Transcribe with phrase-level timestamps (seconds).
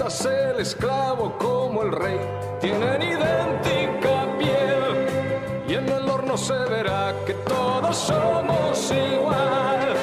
[0.00, 2.18] El esclavo como el rey
[2.58, 5.06] tienen idéntica piel.
[5.68, 9.94] Y en el horno se verá que todos somos igual.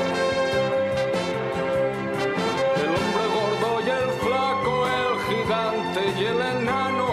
[2.77, 7.07] El hombre gordo y el flaco, el gigante y el enano,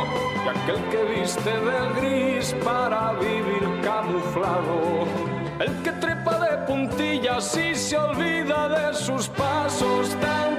[0.44, 5.06] y aquel que viste de gris para vivir camuflado.
[5.58, 10.53] El que trepa de puntillas y se olvida de sus pasos también.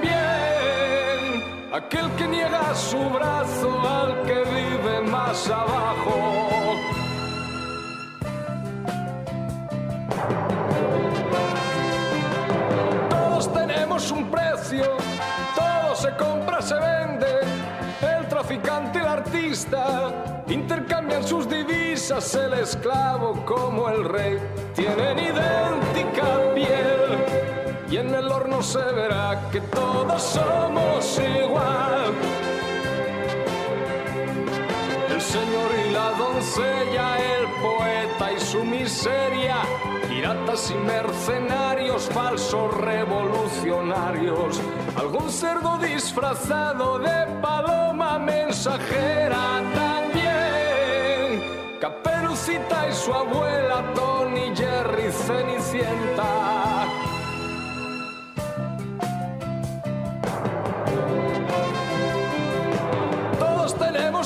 [1.72, 6.76] Aquel que niega su brazo al que vive más abajo.
[13.10, 14.96] Todos tenemos un precio,
[15.56, 17.40] todo se compra, se vende.
[18.00, 24.38] El traficante y el artista intercambian sus divisas, el esclavo como el rey
[24.74, 27.35] tienen idéntica piel.
[27.96, 32.12] Y en el horno se verá que todos somos igual.
[35.08, 39.62] El señor y la doncella, el poeta y su miseria,
[40.10, 44.60] piratas y mercenarios, falsos revolucionarios,
[44.94, 51.40] algún cerdo disfrazado de paloma mensajera también,
[51.80, 56.55] Caperucita y su abuela, Tony, Jerry, Cenicienta.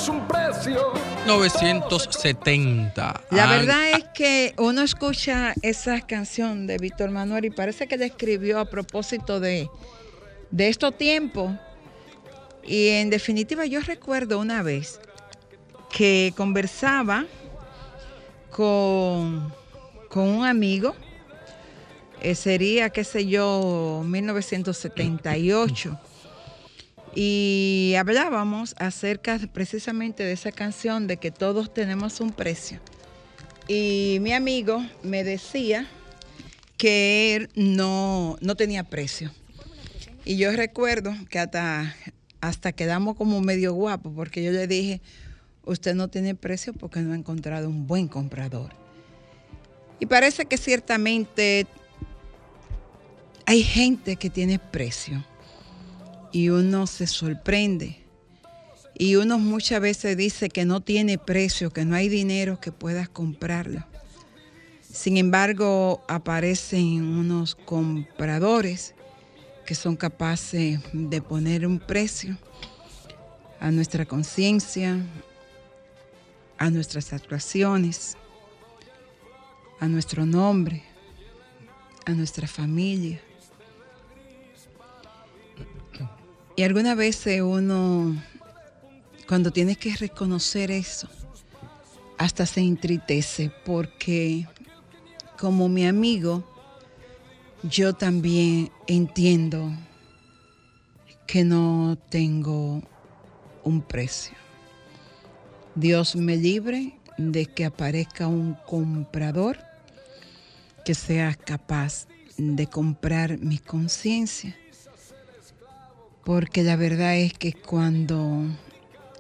[0.00, 0.93] Tenemos un precio.
[1.27, 3.21] 970.
[3.31, 8.06] La verdad es que uno escucha esa canción de Víctor Manuel y parece que la
[8.06, 9.69] escribió a propósito de,
[10.50, 11.53] de estos tiempos.
[12.65, 15.00] Y en definitiva yo recuerdo una vez
[15.91, 17.27] que conversaba
[18.50, 19.53] con,
[20.09, 20.94] con un amigo,
[22.21, 25.99] eh, sería, qué sé yo, 1978.
[27.15, 32.78] Y hablábamos acerca precisamente de esa canción de que todos tenemos un precio.
[33.66, 35.87] Y mi amigo me decía
[36.76, 39.32] que él no, no tenía precio.
[40.25, 41.94] Y yo recuerdo que hasta,
[42.41, 45.00] hasta quedamos como medio guapos porque yo le dije,
[45.65, 48.70] usted no tiene precio porque no ha encontrado un buen comprador.
[49.99, 51.66] Y parece que ciertamente
[53.47, 55.25] hay gente que tiene precio
[56.33, 58.01] y uno se sorprende.
[58.95, 63.09] Y uno muchas veces dice que no tiene precio, que no hay dinero que puedas
[63.09, 63.87] comprarlo.
[64.83, 68.95] Sin embargo, aparecen unos compradores
[69.65, 72.37] que son capaces de poner un precio
[73.61, 74.99] a nuestra conciencia,
[76.59, 78.17] a nuestras actuaciones,
[79.79, 80.83] a nuestro nombre,
[82.05, 83.21] a nuestra familia.
[86.60, 88.22] Y algunas veces uno,
[89.26, 91.09] cuando tiene que reconocer eso,
[92.19, 94.47] hasta se entristece porque
[95.38, 96.44] como mi amigo,
[97.62, 99.72] yo también entiendo
[101.26, 102.82] que no tengo
[103.65, 104.37] un precio.
[105.75, 109.56] Dios me libre de que aparezca un comprador
[110.85, 112.06] que sea capaz
[112.37, 114.55] de comprar mi conciencia.
[116.25, 118.44] Porque la verdad es que cuando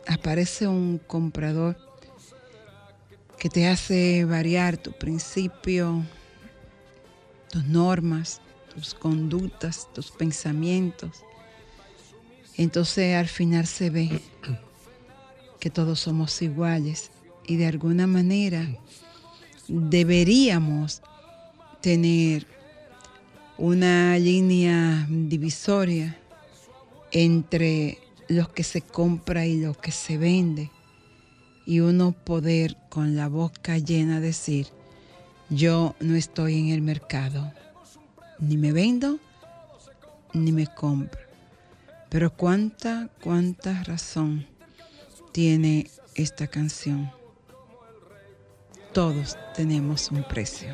[0.06, 1.76] aparece un comprador
[3.38, 6.04] que te hace variar tu principio,
[7.50, 8.40] tus normas,
[8.74, 11.24] tus conductas, tus pensamientos,
[12.56, 14.20] entonces al final se ve
[15.58, 17.10] que todos somos iguales
[17.46, 18.68] y de alguna manera
[19.68, 21.02] deberíamos
[21.80, 22.46] tener
[23.56, 26.19] una línea divisoria
[27.12, 27.98] entre
[28.28, 30.70] lo que se compra y lo que se vende,
[31.66, 34.68] y uno poder con la boca llena decir,
[35.48, 37.52] yo no estoy en el mercado,
[38.38, 39.18] ni me vendo,
[40.32, 41.20] ni me compro.
[42.08, 44.46] Pero cuánta, cuánta razón
[45.32, 47.10] tiene esta canción.
[48.92, 50.68] Todos tenemos un precio.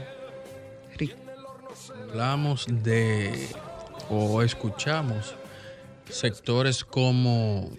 [2.09, 3.49] Hablamos de
[4.09, 5.35] o escuchamos
[6.08, 7.70] sectores como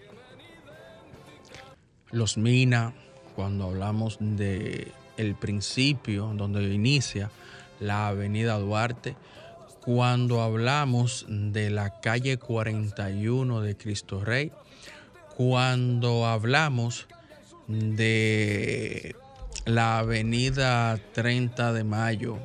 [2.12, 2.94] los Mina,
[3.36, 7.32] cuando hablamos de el principio donde inicia
[7.80, 9.16] la avenida Duarte,
[9.82, 14.52] cuando hablamos de la calle 41 de Cristo Rey,
[15.36, 17.08] cuando hablamos
[17.68, 19.16] de
[19.66, 22.38] la avenida 30 de Mayo,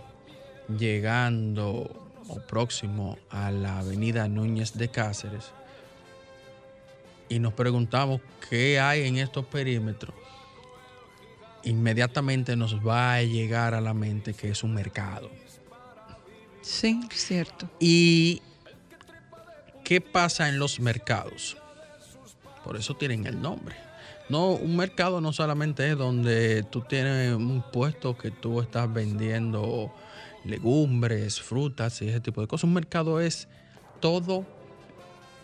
[0.78, 5.52] llegando o próximo a la avenida Núñez de Cáceres,
[7.32, 8.20] y nos preguntamos
[8.50, 10.14] qué hay en estos perímetros,
[11.64, 15.30] inmediatamente nos va a llegar a la mente que es un mercado.
[16.60, 17.70] Sí, cierto.
[17.80, 18.42] ¿Y
[19.82, 21.56] qué pasa en los mercados?
[22.64, 23.76] Por eso tienen el nombre.
[24.28, 29.90] No, un mercado no solamente es donde tú tienes un puesto que tú estás vendiendo
[30.44, 32.64] legumbres, frutas y ese tipo de cosas.
[32.64, 33.48] Un mercado es
[34.00, 34.44] todo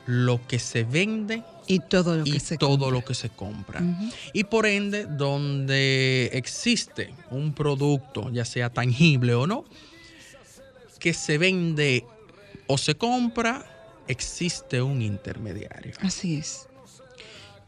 [0.05, 2.91] lo que se vende y todo lo que se todo compra.
[2.91, 3.82] lo que se compra.
[4.32, 9.65] Y por ende, donde existe un producto, ya sea tangible o no,
[10.99, 12.05] que se vende
[12.67, 13.65] o se compra,
[14.09, 15.93] existe un intermediario.
[16.00, 16.69] Así es.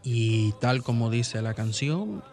[0.02, 2.24] Y tal como dice la canción,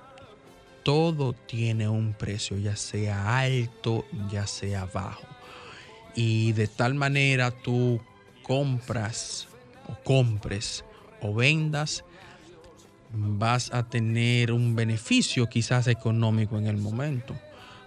[0.84, 5.28] todo tiene un precio, ya sea alto, ya sea bajo.
[6.16, 8.00] Y de tal manera tú
[8.42, 9.50] compras
[9.90, 10.86] o compres
[11.22, 12.04] o vendas,
[13.12, 17.36] vas a tener un beneficio quizás económico en el momento,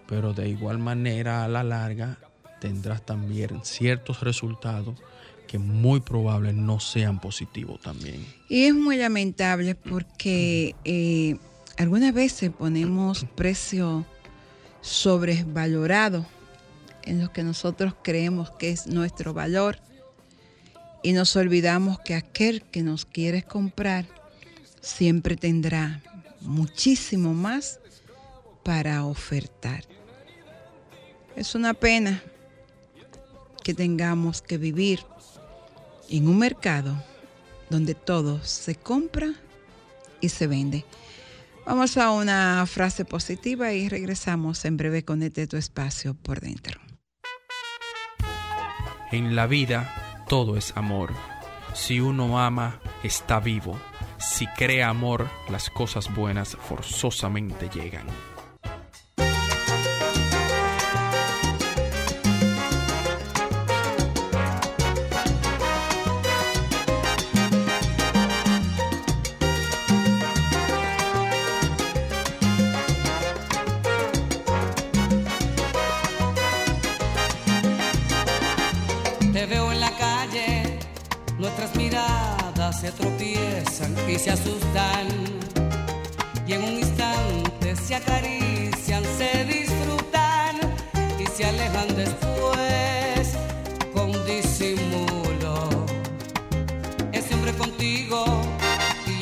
[0.06, 2.18] pero de igual manera a la larga
[2.60, 4.98] tendrás también ciertos resultados
[5.46, 8.24] que muy probable no sean positivos también.
[8.48, 11.36] Y es muy lamentable porque eh,
[11.76, 14.06] algunas veces ponemos precio
[14.80, 16.24] sobrevalorado
[17.02, 19.78] en lo que nosotros creemos que es nuestro valor
[21.02, 24.06] y nos olvidamos que aquel que nos quiere comprar
[24.80, 26.02] siempre tendrá
[26.40, 27.80] muchísimo más
[28.62, 29.84] para ofertar.
[31.36, 32.22] Es una pena
[33.62, 35.00] que tengamos que vivir
[36.08, 37.02] en un mercado
[37.68, 39.34] donde todo se compra
[40.20, 40.84] y se vende.
[41.64, 46.80] Vamos a una frase positiva y regresamos en breve con este tu espacio por dentro.
[49.12, 49.99] En la vida
[50.30, 51.12] todo es amor.
[51.74, 53.76] Si uno ama, está vivo.
[54.16, 58.06] Si crea amor, las cosas buenas forzosamente llegan.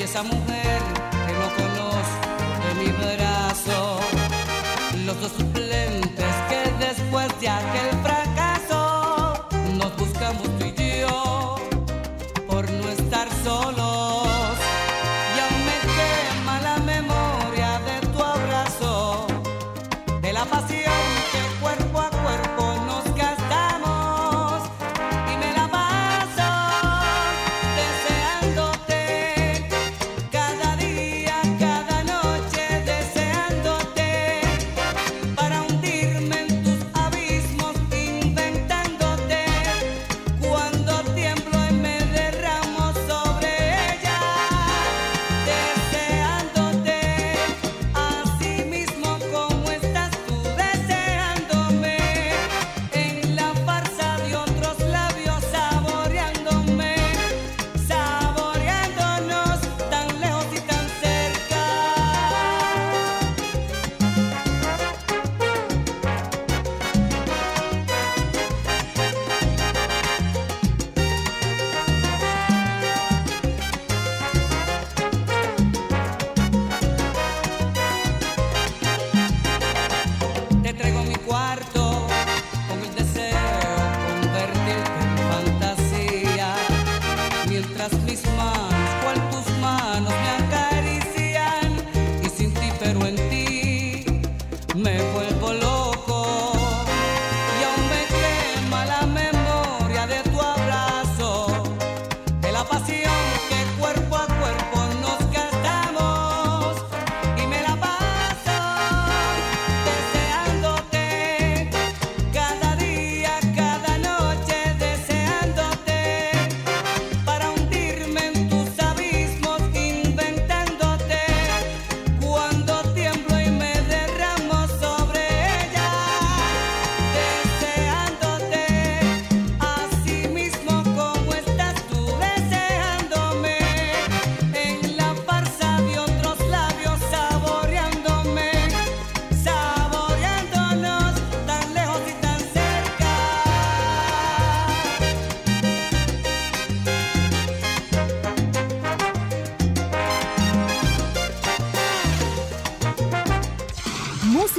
[0.08, 0.57] Esa mujer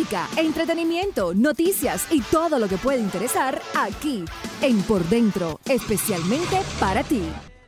[0.09, 4.23] música, entretenimiento, noticias y todo lo que puede interesar aquí
[4.61, 7.21] en Por Dentro, especialmente para ti.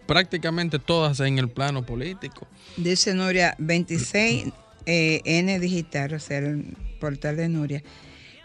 [0.07, 2.47] Prácticamente todas en el plano político.
[2.77, 4.51] Dice Nuria, 26
[4.85, 7.83] eh, N digital, o sea, el portal de Nuria.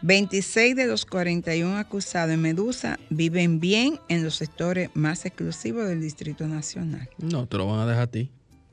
[0.02, 6.02] 26 de los 41 acusados en Medusa viven bien en los sectores más exclusivos del
[6.02, 7.08] Distrito Nacional.
[7.18, 8.30] No, te lo van a dejar a ti.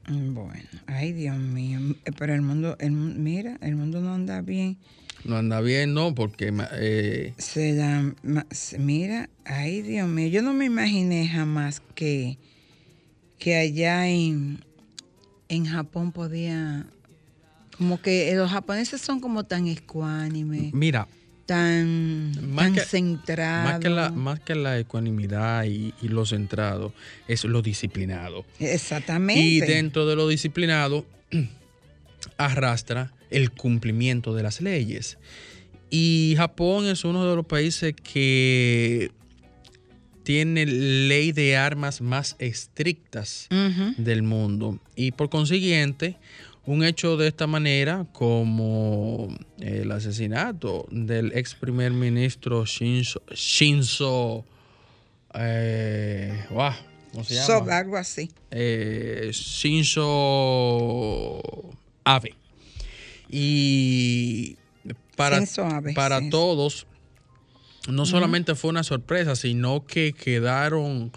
[0.10, 1.80] Bueno, ay Dios mío,
[2.18, 4.77] pero el mundo, el, mira, el mundo no anda bien.
[5.25, 8.03] No anda bien, no, porque eh, Se da,
[8.77, 12.38] mira, ay Dios mío, yo no me imaginé jamás que,
[13.39, 14.60] que allá en,
[15.48, 16.86] en Japón podía,
[17.77, 21.08] como que los japoneses son como tan escuánimes, mira,
[21.46, 23.72] tan, Más tan que- centrados.
[23.72, 26.94] más que, la, más que la ecuanimidad y, y lo centrado,
[27.30, 28.46] es lo disciplinado.
[28.60, 29.42] Exactamente.
[29.42, 31.06] Y dentro de lo disciplinado,
[32.38, 35.18] arrastra el cumplimiento de las leyes.
[35.90, 39.12] Y Japón es uno de los países que
[40.24, 43.48] tiene ley de armas más estrictas
[43.98, 44.80] del mundo.
[44.96, 46.16] Y por consiguiente,
[46.66, 54.46] un hecho de esta manera, como el asesinato del ex primer ministro Shinzo, Shinzo
[55.36, 56.46] eh,
[57.12, 57.66] ¿cómo se llama?
[57.66, 58.32] So- algo así.
[58.52, 61.42] eh, Shinzo
[62.06, 62.36] Abe.
[63.36, 64.58] Y
[65.16, 65.40] para,
[65.96, 66.30] para sí.
[66.30, 66.86] todos,
[67.90, 71.12] no solamente fue una sorpresa, sino que quedaron,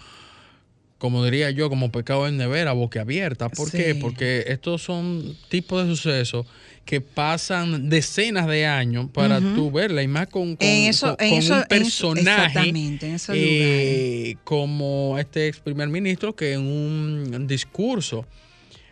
[0.97, 3.49] como diría yo, como pecado en nevera, boquiabierta.
[3.49, 3.93] ¿Por qué?
[3.95, 6.45] Porque estos son tipos de sucesos
[6.85, 11.37] que pasan decenas de años para tú verla y más con, con- eso- con- con
[11.37, 12.99] eso- un personaje en
[13.33, 18.25] eh, como este ex primer ministro que en un discurso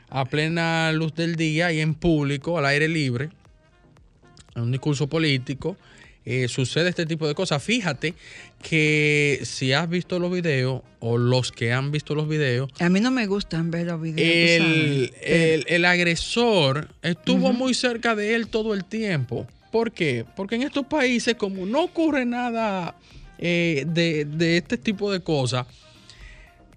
[0.09, 3.29] a plena luz del día y en público, al aire libre,
[4.55, 5.75] en un discurso político,
[6.27, 7.61] eh, sucede este tipo de cosas.
[7.61, 8.15] Fíjate
[8.61, 12.99] que si has visto los videos o los que han visto los videos, A mí
[12.99, 15.11] no me gustan ver los videos.
[15.21, 19.45] el- el agresor estuvo muy cerca de él todo el tiempo.
[19.71, 20.25] ¿Por qué?
[20.35, 22.95] Porque en estos países, como no ocurre nada
[23.37, 25.67] eh, de, de este tipo de cosas,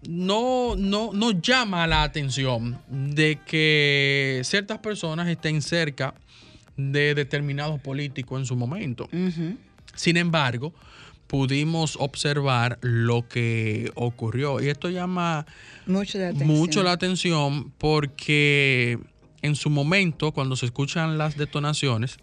[0.07, 6.15] no, no, no llama la atención de que ciertas personas estén cerca
[6.77, 9.09] de determinados políticos en su momento.
[9.95, 10.73] Sin embargo,
[11.27, 14.61] pudimos observar lo que ocurrió.
[14.61, 15.47] Y esto llama
[15.87, 16.49] Mucho la atención.
[16.49, 18.99] mucho la atención porque
[19.43, 22.19] en su momento, cuando se escuchan las detonaciones,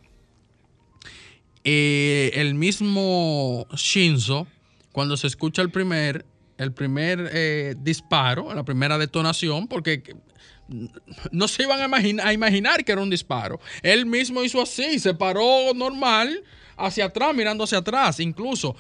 [1.64, 4.48] eh, el mismo Shinzo,
[4.92, 6.26] cuando se escucha el primer,
[6.58, 10.16] el primer eh, disparo, la primera detonación, porque
[11.32, 13.60] no se iban a imaginar, a imaginar que era un disparo.
[13.84, 16.44] Él mismo hizo así, se paró normal
[16.78, 18.20] hacia atrás, mirando hacia atrás.
[18.20, 18.76] Incluso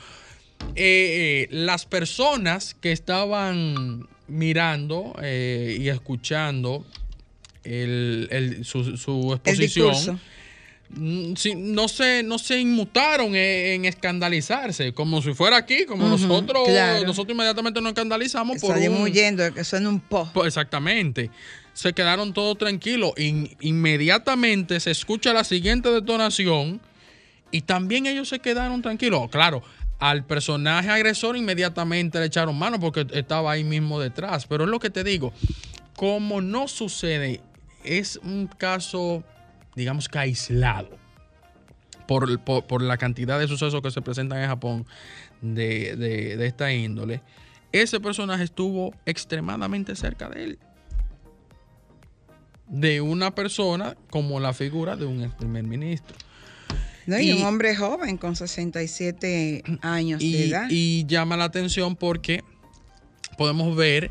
[0.76, 6.84] eh, eh, las personas que estaban mirando y escuchando
[7.64, 8.80] el- el- su,
[9.36, 10.20] exposición.
[10.90, 13.36] Mm, sí, no, se, no se inmutaron en,
[13.74, 17.06] en escandalizarse, como si fuera aquí, como nosotros, claro.
[17.06, 20.30] nosotros inmediatamente nos escandalizamos por Salimos un, huyendo, que suena un po.
[20.34, 21.30] pues exactamente.
[21.74, 23.12] Se quedaron todos tranquilos.
[23.18, 26.80] In- inmediatamente se escucha la siguiente detonación
[27.52, 29.30] y también ellos se quedaron tranquilos.
[29.30, 29.62] Claro,
[30.00, 34.46] al personaje agresor inmediatamente le echaron mano porque estaba ahí mismo detrás.
[34.48, 35.34] Pero es lo que te digo,
[35.96, 37.42] como no sucede,
[37.84, 39.24] es un caso,
[39.76, 40.98] digamos que aislado.
[42.08, 44.86] Por, por- por la cantidad de sucesos que se presentan en Japón
[45.42, 47.22] de, de- de esta índole,
[47.72, 50.60] ese personaje estuvo extremadamente cerca de él.
[52.68, 56.16] De una persona como la figura de un primer ministro.
[57.06, 57.20] ¿no?
[57.20, 60.68] Y, Y- un hombre joven con 67 años de edad.
[60.70, 62.44] y llama la atención porque
[63.38, 64.10] podemos ver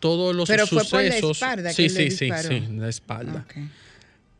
[0.00, 1.36] todos los Pero fue por la sucesos.
[1.38, 3.46] espalda sí, que sí, sí, sí, la espalda.
[3.48, 3.56] Ok.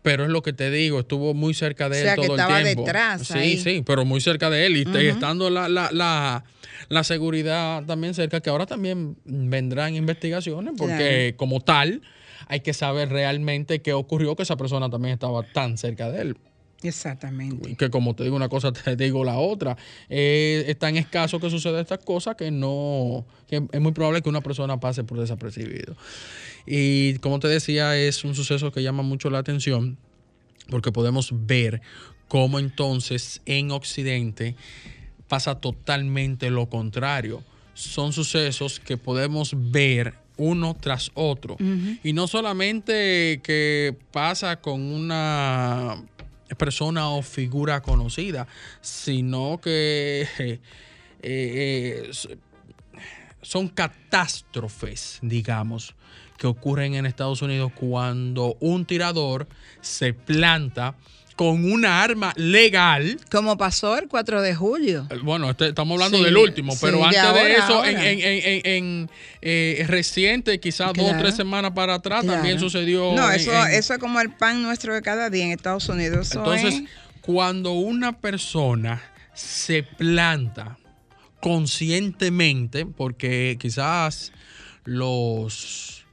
[0.04, 2.58] Pero es lo que te digo, estuvo muy cerca de O él que todo estaba
[2.58, 2.82] el tiempo.
[2.84, 3.56] detrás Sí, ahí.
[3.56, 4.76] sí, pero muy cerca de él.
[4.76, 6.44] Y, estando la, la, la,
[6.90, 12.02] la seguridad también cerca, que ahora también vendrán investigaciones, porque como tal,
[12.48, 16.36] hay que saber realmente qué ocurrió, que esa persona también estaba tan cerca de él.
[16.82, 17.74] Exactamente.
[17.76, 19.74] Que como te digo una cosa, te digo la otra.
[20.10, 24.28] Eh, es tan escaso que sucede estas cosas que no, que es muy probable que
[24.28, 25.96] una persona pase por desapercibido.
[26.66, 29.98] Y como te decía, es un suceso que llama mucho la atención
[30.68, 31.82] porque podemos ver
[32.28, 34.56] cómo entonces en Occidente
[35.28, 37.42] pasa totalmente lo contrario.
[37.74, 41.56] Son sucesos que podemos ver uno tras otro.
[42.02, 46.02] Y no solamente que pasa con una
[46.58, 48.46] persona o figura conocida,
[48.80, 50.60] sino que eh,
[51.22, 52.10] eh,
[53.42, 55.94] son catástrofes, digamos,
[56.38, 59.46] que ocurren en Estados Unidos cuando un tirador
[59.80, 60.94] se planta
[61.36, 63.18] con una arma legal.
[63.30, 65.06] Como pasó el 4 de julio.
[65.10, 68.10] Eh, Bueno, este- estamos hablando Sí, del último, pero antes de ahora, eso, en, ahora.
[68.10, 69.10] en- en- en- en,
[69.42, 73.12] eh, reciente, quizás dos o tres semanas para atrás, también sucedió.
[73.14, 76.30] No, eso, es como el pan nuestro de cada día en Estados Unidos.
[76.36, 76.82] Entonces, es-
[77.20, 79.02] cuando una persona
[79.34, 80.78] se planta
[81.40, 84.30] conscientemente, porque quizás
[84.84, 86.03] los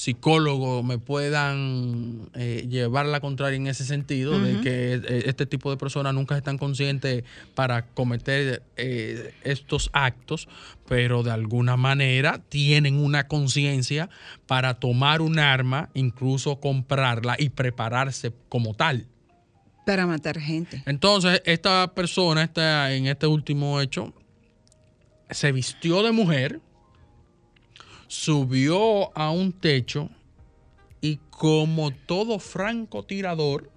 [0.00, 5.70] psicólogos me puedan eh, llevar la contraria en ese sentido, de que eh, este tipo
[5.70, 7.22] de personas nunca están conscientes
[7.54, 10.48] para cometer eh, estos actos,
[10.88, 14.08] pero de alguna manera tienen una conciencia
[14.46, 19.06] para tomar un arma, incluso comprarla y prepararse como tal.
[19.84, 20.82] para matar gente.
[20.86, 24.14] Entonces, esta persona está en este último hecho
[25.30, 26.60] se vistió de mujer,
[28.10, 30.08] subió a un techo
[31.00, 33.70] y como todo francotirador,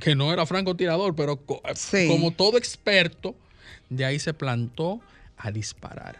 [0.00, 2.06] que no era francotirador, pero co- Sí.
[2.06, 3.34] como todo experto,
[3.90, 5.00] de ahí se plantó
[5.36, 6.16] a disparar.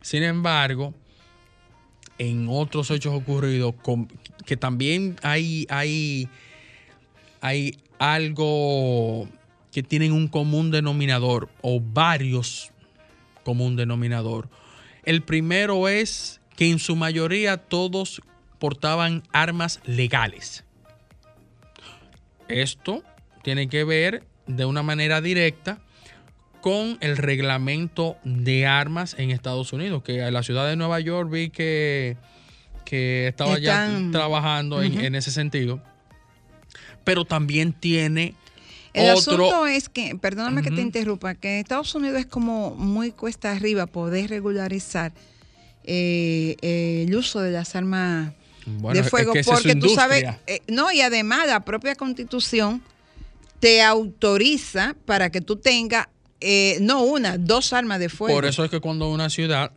[0.00, 0.94] Sin embargo,
[2.16, 4.08] en otros hechos ocurridos, con-
[4.46, 6.26] que también hay, hay,
[7.42, 9.28] hay algo
[9.72, 12.70] que tienen un común denominador o varios
[13.44, 14.48] común denominador.
[15.04, 18.22] El primero es que en su mayoría todos
[18.58, 20.64] portaban armas legales.
[22.48, 23.02] Esto
[23.42, 25.78] tiene que ver de una manera directa
[26.60, 31.30] con el reglamento de armas en Estados Unidos, que en la ciudad de Nueva York
[31.30, 32.16] vi que,
[32.84, 35.82] que estaba Están- ya trabajando en ese sentido,
[37.02, 38.34] pero también tiene
[38.94, 39.34] El otro...
[39.34, 43.52] asunto es que, perdóname que te interrumpa, que en Estados Unidos es como muy cuesta
[43.52, 45.12] arriba poder regularizar
[45.84, 48.32] eh, eh, el uso de las armas
[48.64, 51.96] Bueno, de fuego, que es su porque tú sabes, eh, no, y además la propia
[51.96, 52.82] constitución
[53.60, 56.06] te autoriza para que tú tengas
[56.40, 58.34] eh, no una, dos armas de fuego.
[58.34, 59.72] Por eso es que cuando una ciudad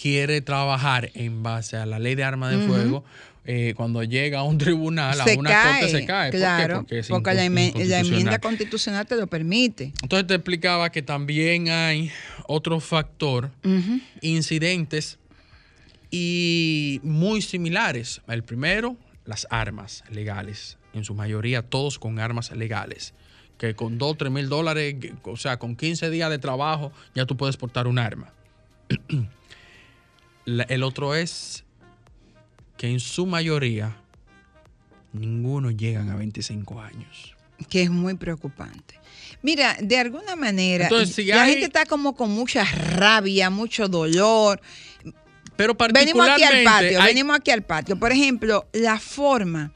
[0.00, 3.04] quiere trabajar en base a la ley de armas de fuego,
[3.44, 6.30] eh, cuando llega a un tribunal, se a una cae, corte se cae.
[6.30, 9.92] Claro, Porque la, enmienda constitucional te lo permite.
[10.02, 12.10] Entonces te explicaba que también hay
[12.46, 14.00] otro factor, Ujú.
[14.22, 15.18] incidentes
[16.10, 18.22] y muy similares.
[18.26, 20.78] El primero, las armas legales.
[20.94, 23.12] En su mayoría, todos con armas legales.
[23.58, 27.36] Que con 2, 3 mil dólares, o sea, con 15 días de trabajo, ya tú
[27.36, 28.32] puedes portar un arma.
[30.50, 31.64] La- el otro es
[32.76, 33.96] que en su mayoría,
[35.12, 37.34] ninguno llegan a 25 años.
[37.68, 38.98] que es muy preocupante.
[39.42, 43.86] Mira, de alguna manera, Entonces, si la hay- gente está como con mucha rabia, mucho
[43.86, 44.60] dolor.
[45.56, 47.98] Pero Venimos aquí al particularmente patio, hay- venimos aquí al patio.
[47.98, 49.72] Por ejemplo, la forma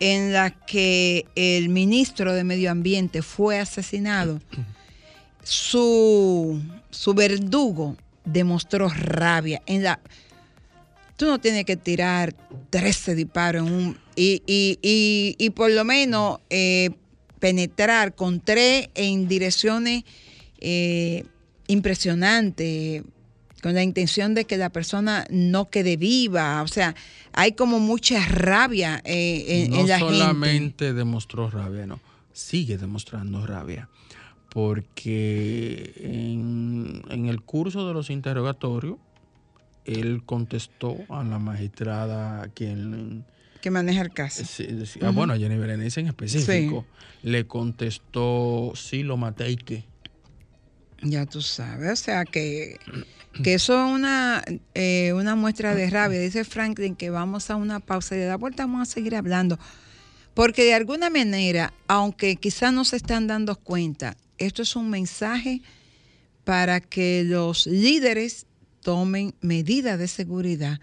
[0.00, 4.40] en la que el ministro de Medio Ambiente fue asesinado,
[5.44, 9.62] su, su verdugo demostró rabia.
[9.66, 10.00] En la,
[11.16, 12.34] tú no tienes que tirar
[12.70, 16.90] 13 disparos en un, y, y- y- y por lo menos eh,
[17.38, 20.04] penetrar con tres en direcciones
[20.60, 21.24] eh,
[21.66, 23.02] impresionantes,
[23.62, 26.62] con la intención de que la persona no quede viva.
[26.62, 26.94] O sea,
[27.32, 30.14] hay como mucha rabia eh, en, no en la gente.
[30.14, 32.00] solamente demostró rabia, no,
[32.32, 33.88] sigue demostrando rabia.
[34.54, 38.98] Porque en, en el curso de los interrogatorios,
[39.84, 43.24] él contestó a la magistrada quien...
[43.60, 44.44] Que maneja el caso.
[44.44, 46.86] sí, sí, ah, bueno, a Jenny Berenice en específico,
[47.22, 49.84] le contestó, sí, lo maté y qué.
[51.02, 52.78] Ya tú sabes, o sea que,
[53.42, 54.42] que eso es una,
[54.74, 56.20] eh, una muestra de rabia.
[56.20, 59.58] Dice Franklin que vamos a una pausa y de la vuelta vamos a seguir hablando.
[60.34, 65.62] Porque de alguna manera, aunque quizás no se están dando cuenta, esto es un mensaje
[66.44, 68.46] para que los líderes
[68.82, 70.78] tomen medidas de seguridad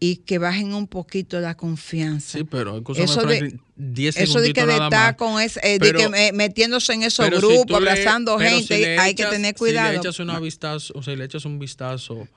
[0.00, 2.38] y que bajen un poquito la confianza.
[2.38, 5.92] Sí, pero Eso de- Franklin, 10 Eso de que de estar con ese, eh, de
[5.94, 9.92] que, metiéndose en esos si grupos, le- abrazando gente, si hay que tener Si cuidado.
[9.92, 12.28] le echas, una vistazo, o sea, le echas un vistazo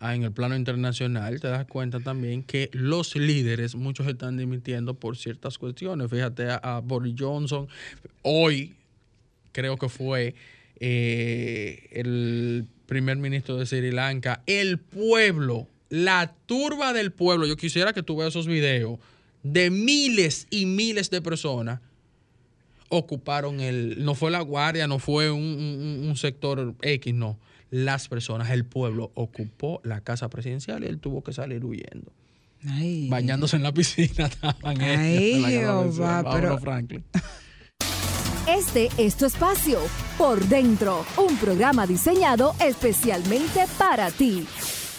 [0.00, 4.94] a- en el plano internacional, te das cuenta también que los líderes, muchos están dimitiendo
[4.94, 6.10] por ciertas cuestiones.
[6.10, 7.68] Fíjate a, a Boris Johnson,
[8.22, 8.74] hoy
[9.52, 10.34] creo que fue
[10.80, 17.46] eh, el primer ministro de Sri Lanka, el pueblo, la turba del pueblo.
[17.46, 18.98] Yo quisiera que tú veas esos videos
[19.42, 21.80] de miles y miles de personas
[22.88, 27.38] ocuparon el, no fue la guardia, no fue un, un- un sector X, no.
[27.70, 32.12] Las personas, el pueblo ocupó la casa presidencial y él tuvo que salir huyendo.
[32.66, 33.08] Ay.
[33.08, 37.04] Bañándose en la piscina estaban ellos Ay, casa Jehová, pero- Franklin.
[38.48, 39.78] Este es tu espacio,
[40.18, 44.46] Por Dentro, un programa diseñado especialmente para ti.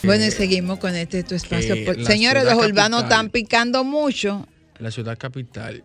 [0.04, 1.76] Bueno, y seguimos con este tu espacio.
[1.76, 4.48] la Señores, los urbanos capital- están picando mucho.
[4.80, 5.84] La ciudad capital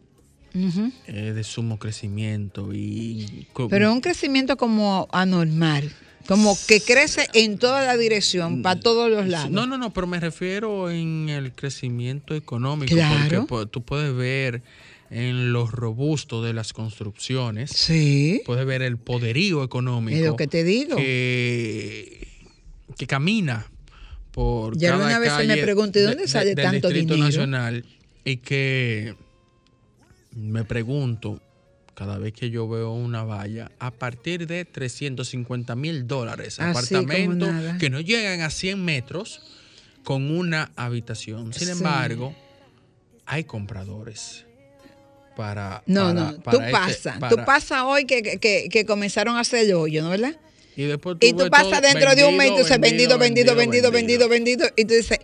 [1.07, 3.47] es de sumo crecimiento y...
[3.68, 5.92] Pero un crecimiento como anormal.
[6.27, 9.51] Como que crece en toda la dirección, para todos los lados.
[9.51, 12.94] No, no, no, pero me refiero en el crecimiento económico.
[12.94, 13.47] Claro.
[13.47, 14.62] Porque po- tú puedes ver
[15.11, 18.42] en lo robusto de las construcciones, Sí.
[18.44, 20.16] puedes ver el poderío económico.
[20.18, 20.97] Es lo que te digo.
[20.97, 22.29] Que,
[22.97, 23.66] que camina
[24.33, 27.14] por Ya cada alguna vez se me calle pregunté, ¿de dónde de- sale tanto Distrito
[27.14, 27.25] dinero?
[27.31, 27.85] Nacional
[28.25, 29.14] y que
[30.35, 31.40] me pregunto
[31.94, 37.01] cada vez que yo veo una valla, a partir de 350 mil dólares, Así como
[37.11, 39.40] apartamentos que no llegan a 100 metros
[40.05, 41.53] con una habitación.
[41.53, 41.73] Sin Sí.
[41.73, 42.37] embargo,
[43.27, 44.44] hay compradores
[45.38, 45.83] No, para...
[45.85, 47.14] para- no, tú para este- pasas.
[47.14, 50.35] Tú para- pasas hoy que, que, que comenzaron a hacer el hoyo, ¿no verdad?
[50.77, 53.90] Y, después Y tú pasas dentro de un mes y tú dices vendido, vendido, vendido,
[53.90, 54.66] vendido, vendido.
[54.77, 55.18] Y tú dices,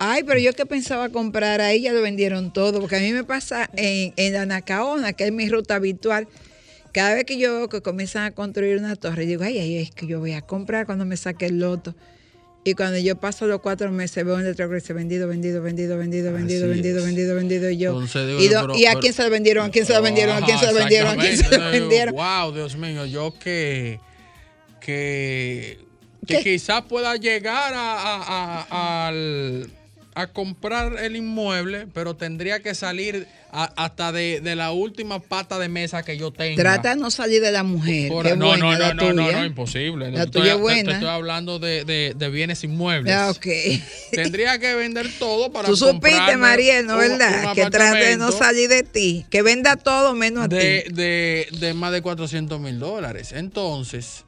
[0.00, 2.80] ay, pero yo que pensaba comprar ahí, ya lo vendieron todo.
[2.80, 6.26] Porque a mí me pasa en, en la Nacaona, que es mi ruta habitual.
[6.92, 10.06] Cada vez que yo que comienzan a construir una torre, digo, ay, ay, es que
[10.06, 11.94] yo voy a comprar cuando me saque el loto.
[12.64, 15.96] Y cuando yo paso los cuatro meses, veo un letrero que dice vendido, vendido, vendido,
[15.96, 17.70] vendido, vendido, vendido, vendido, vendido.
[17.70, 18.02] Y yo,
[18.40, 19.66] y, do- pero- ¿y a quién se lo vendieron?
[19.66, 20.42] ¿A quién se lo vendieron?
[20.42, 21.18] ¿A quién se lo vendieron?
[21.18, 22.14] ¿A quién se lo vendieron?
[22.14, 24.00] Wow, Dios mío, yo que
[24.80, 25.78] que,
[26.26, 29.12] que quizás pueda llegar a, a- a-
[30.14, 35.58] a comprar el inmueble, pero tendría que salir a- hasta de, de la última pata
[35.58, 36.56] de mesa que yo tenga.
[36.62, 38.08] Trata de no salir de la mujer.
[38.08, 39.38] Por- Qué no, buena no, no, la no, no, tuya.
[39.38, 40.10] no, imposible.
[40.10, 40.84] La Estoy- tuya es buena.
[40.90, 43.14] Te, estoy hablando de, de- de bienes inmuebles.
[43.14, 43.32] Ah.
[44.12, 47.44] Tendría que vender todo para Tú supiste, comprarme Mariel, ¿no un- verdad?
[47.48, 49.26] un que trate de no salir de ti.
[49.30, 50.92] Que venda todo menos a de, ti.
[50.94, 53.32] de, de más de 400 mil dólares.
[53.32, 54.24] Entonces,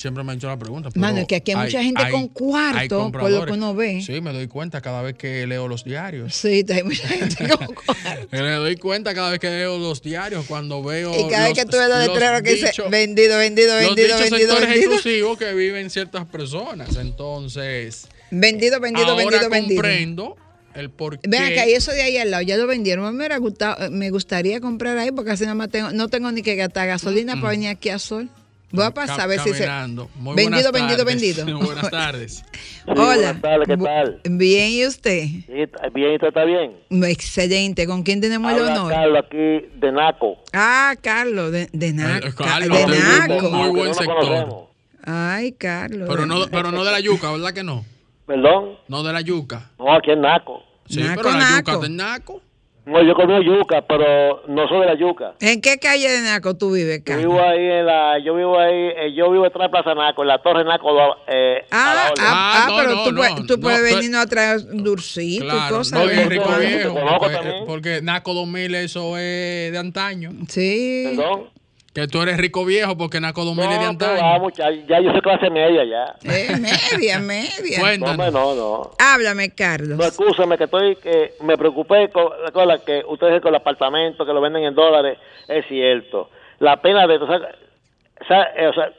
[0.00, 0.90] siempre me han hecho la pregunta.
[0.90, 3.74] pero Mano, es que aquí hay mucha gente con cuarto, hay por lo que uno
[3.74, 4.02] ve.
[4.04, 6.34] Sí, me doy cuenta cada vez que leo los diarios.
[6.34, 8.26] Sí, hay mucha gente con cuarto.
[8.32, 11.12] Me doy cuenta cada vez que leo los diarios, cuando veo.
[11.18, 13.74] Y cada vez los- que tú ves los los letreros que dice dichos- vendido, vendido,
[13.76, 14.92] los vendido, vendido, sectores vendido.
[14.94, 16.96] exclusivos que viven ciertas personas.
[16.96, 19.82] Entonces, Vendido, vendido, ahora vendido, vendido.
[19.82, 20.36] comprendo
[20.74, 21.28] el por qué.
[21.28, 23.04] Vean que ahí eso de ahí al lado ya lo vendieron.
[23.04, 26.30] A mí me, gustado- me gustaría comprar ahí porque así nada más tengo, no tengo
[26.32, 28.28] ni que gastar gasolina para venir aquí a Sol.
[28.72, 29.66] Voy a pasar a ver si se.
[29.68, 31.06] Muy Vendido, buenas vendido, tardes.
[31.36, 31.58] vendido.
[31.66, 32.44] Buenas tardes.
[32.86, 33.04] Hola.
[33.04, 34.20] buenas tardes, ¿qué tal?
[34.24, 35.22] Bien, ¿y usted?
[35.24, 35.42] Sí,
[35.92, 36.76] Bien, ¿usted está bien?
[37.04, 37.86] Excelente.
[37.86, 38.92] ¿Con quién tenemos el Habla honor?
[38.92, 40.38] Carlos aquí de Naco.
[40.52, 43.50] Ah, Carlos, de, de, Eh, Ca- Carlos, de Naco.
[43.50, 44.68] muy buen sector.
[45.04, 46.08] Ay, Carlos.
[46.08, 47.84] Pero de- no, pero no de la yuca, ¿verdad que no?
[48.26, 48.76] ¿Perdón?
[48.86, 49.70] No de la yuca.
[49.78, 50.62] No, aquí en Naco.
[50.88, 51.72] Sí, Naco, pero la naco.
[51.72, 52.42] yuca del naco.
[52.86, 55.34] No, yo conozco yuca, pero no soy de la yuca.
[55.40, 57.26] ¿En qué calle de Naco tú vives, Yo Carlos?
[57.26, 60.28] vivo ahí en la, yo vivo ahí, eh, yo vivo detrás de Plaza Naco, en
[60.28, 60.88] la Torre Naco,
[61.28, 63.60] eh, a Ah, la ah, ah, Ah, no, pero no, tú, no, puedes, tú no,
[63.60, 65.92] puedes pero- venirnos a traer un dulcito y cosas.
[66.04, 66.28] no.
[66.28, 66.94] Rico Yo Viejo.
[67.18, 70.30] Porque, porque Naco 2000 eso es de antaño.
[70.48, 71.12] Sí.
[71.16, 71.50] Perdón.
[71.92, 74.22] Que tú eres rico viejo porque Naco 2000 es de No, que antaño.
[74.22, 76.14] va, muchacho, ya yo soy clase media ya.
[76.32, 77.80] Eh, media, media.
[78.12, 78.90] Hombre, no, no.
[78.98, 79.98] Háblame, Carlos.
[79.98, 84.24] No, excúsame que estoy, que me preocupé con, con la que ustedes con el apartamento
[84.24, 86.30] que lo venden en dólares, es cierto.
[86.60, 88.92] La pena de, o sea, o sea, eh, o sea, ¿sabes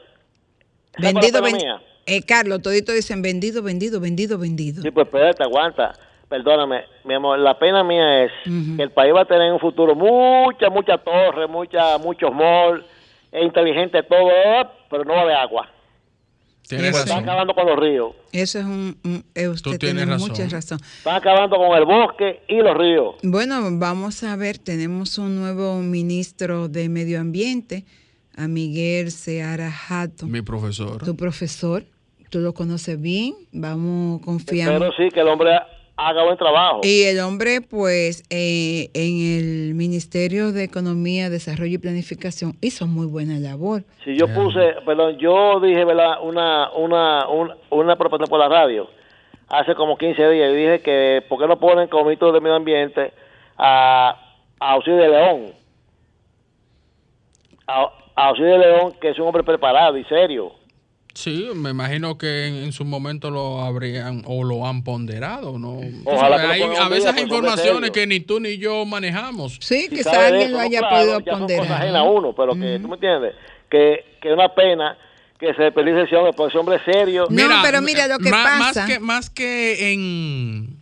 [0.92, 1.82] cuál es vendido, la pena ven- mía?
[2.04, 4.82] eh, Carlos, toditos dicen vendido, vendido, vendido, vendido.
[4.82, 5.92] Sí, pues espérate, aguanta.
[6.36, 8.32] Perdóname, mi amor, la pena mía es
[8.76, 12.86] que el país va a tener en un futuro muchas, muchas torres, mucha, muchos malls,
[13.30, 14.30] es inteligente todo,
[14.88, 15.68] pero no va a haber agua.
[16.66, 17.28] Tienes Pues están razón.
[17.28, 18.96] acabando con los ríos, Eso es un...
[19.04, 20.28] un- eh, usted Tú tiene tienes razón.
[20.30, 20.78] mucha razón.
[20.96, 23.16] están acabando con el bosque y los ríos.
[23.22, 27.84] Bueno, vamos a ver, tenemos un nuevo ministro de Medio Ambiente,
[28.38, 31.04] a Miguel Seara Jato, Mi profesor.
[31.04, 31.84] tu profesor,
[32.30, 34.78] tú lo conoces bien, vamos, confiamos.
[34.80, 35.50] Pero sí que el hombre
[36.08, 36.80] haga buen trabajo.
[36.82, 43.06] Y el hombre, pues, eh, en el Ministerio de Economía, Desarrollo y Planificación hizo muy
[43.06, 43.84] buena labor.
[44.04, 46.22] Si yo puse, perdón, yo dije, ¿verdad?
[46.22, 48.88] Una, una, una, una propuesta por la radio
[49.48, 52.56] hace como 15 días y dije que, ¿por qué no ponen como ministro de Medio
[52.56, 53.12] Ambiente
[53.58, 54.16] a,
[54.58, 55.52] a Auxilio de León?
[57.66, 60.61] A, a Auxilio de León, que es un hombre preparado y serio.
[61.14, 65.80] Sí, me imagino que en, en su momento lo habrían o lo han ponderado, ¿no?
[66.04, 69.58] Ojalá lo hay a veces hay informaciones que ni tú ni yo manejamos.
[69.60, 71.62] Sí, Si quizá sabe de alguien eso, lo no, haya claro, podido ya son ponderar.
[71.66, 73.34] cosas ajenas a uno, pero que, ¿tú me entiendes?
[73.70, 74.96] Que, que es una pena
[75.38, 77.26] que se desperdicie ese hombre, porque ese hombre es serio.
[77.28, 78.58] No, pero mira lo que ma- pasa.
[78.82, 80.76] Más que, más que en,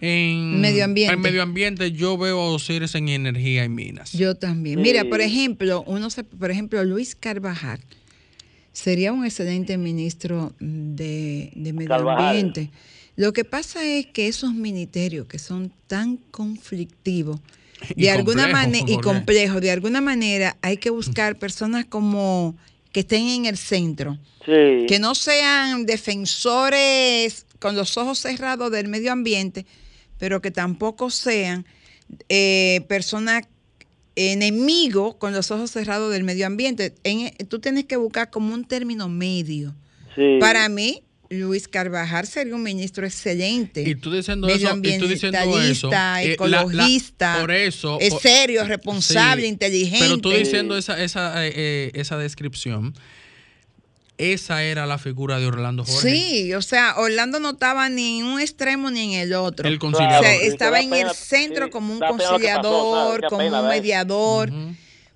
[0.00, 1.14] en Medio ambiente.
[1.14, 4.12] En medio ambiente yo veo a Osiris en energía y minas.
[4.12, 4.78] Yo también.
[4.78, 4.82] Sí.
[4.82, 7.80] Mira, por ejemplo, uno se, por ejemplo, Luis Carvajal
[8.72, 12.70] sería un excelente ministro de, de medio ambiente.
[13.16, 17.40] Lo que pasa es que esos ministerios que son tan conflictivos,
[17.96, 22.54] Y de alguna complejos, manera y complejos, de alguna manera hay que buscar personas como
[22.92, 24.86] que estén en el centro, Sí.
[24.88, 29.66] que no sean defensores con los ojos cerrados del medio ambiente,
[30.18, 31.64] pero que tampoco sean
[32.28, 33.44] eh, personas
[34.16, 36.94] enemigos con los ojos cerrados del medio ambiente.
[37.04, 39.74] En- tú tienes que buscar como un término medio.
[40.14, 40.36] sí.
[40.40, 43.82] Para mí, Luis Carvajal sería un ministro excelente.
[43.88, 47.98] Y tú diciendo eso, y tú diciendo eso, medioambientalista, eh, la- la- ecologista, por eso,
[47.98, 49.98] es serio, responsable, Sí, inteligente.
[50.04, 52.92] Pero tú diciendo esa, esa, eh, eh, esa descripción,
[54.18, 56.10] esa era la figura de Orlando Jorge.
[56.10, 59.68] Sí, o sea, Orlando no estaba ni en un extremo ni en el otro.
[59.68, 60.24] El O conciliador.
[60.24, 63.68] sea, sí, estaba en pena, el centro sí, como un pasó, conciliador, como pena, un
[63.68, 64.52] mediador.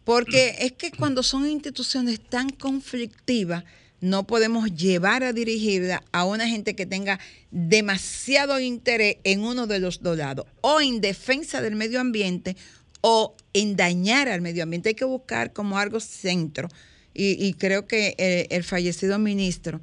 [0.04, 3.64] Porque es que cuando son instituciones tan conflictivas,
[4.00, 7.18] no podemos llevar a dirigirla a una gente que tenga
[7.50, 12.56] demasiado interés en uno de los dos lados, o en defensa del medio ambiente
[13.00, 14.90] o en dañar al medio ambiente.
[14.90, 16.68] Hay que buscar como algo centro.
[17.16, 19.80] Y, y creo que eh, el fallecido ministro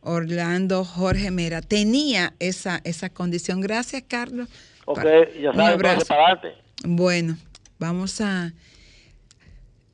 [0.00, 3.60] Orlando Jorge Mera tenía esa, esa condición.
[3.60, 4.48] Gracias, Carlos.
[4.86, 5.04] Ok, Pa-
[5.38, 6.54] ya un sabes, para.
[6.84, 7.36] Bueno,
[7.78, 8.52] vamos a...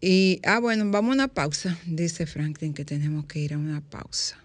[0.00, 1.76] Y, ah, bueno, vamos a una pausa.
[1.86, 4.38] Dice Franklin que tenemos que ir a una pausa.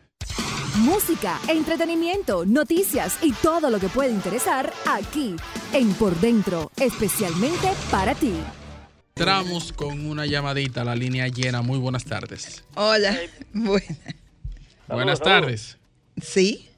[0.78, 5.36] Música, entretenimiento, noticias y todo lo que puede interesar aquí
[5.74, 8.34] en Por Dentro, especialmente para ti.
[9.16, 11.62] Entramos con una llamadita a la línea llena.
[11.62, 12.64] Muy buenas tardes.
[12.76, 13.16] Hola.
[13.54, 13.86] Buena.
[14.88, 15.78] buenas tardes.
[16.20, 16.70] ¿Sí?